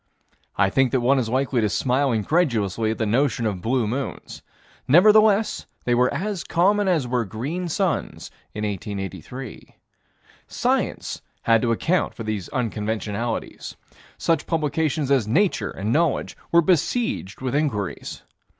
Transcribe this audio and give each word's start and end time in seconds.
I 0.55 0.71
think 0.71 0.91
that 0.93 0.99
one 1.01 1.19
is 1.19 1.29
likely 1.29 1.61
to 1.61 1.69
smile 1.69 2.11
incredulously 2.11 2.89
at 2.89 2.97
the 2.97 3.05
notion 3.05 3.45
of 3.45 3.61
blue 3.61 3.85
moons. 3.85 4.41
Nevertheless 4.87 5.67
they 5.85 5.93
were 5.93 6.11
as 6.11 6.43
common 6.43 6.87
as 6.87 7.05
were 7.07 7.23
green 7.23 7.67
suns 7.67 8.31
in 8.55 8.63
1883. 8.65 9.75
Science 10.47 11.21
had 11.43 11.61
to 11.61 11.71
account 11.71 12.15
for 12.15 12.23
these 12.23 12.49
unconventionalities. 12.49 13.75
Such 14.17 14.47
publications 14.47 15.11
as 15.11 15.27
Nature 15.27 15.69
and 15.69 15.93
Knowledge 15.93 16.35
were 16.51 16.63
besieged 16.63 17.41
with 17.41 17.53
inquiries. 17.53 18.23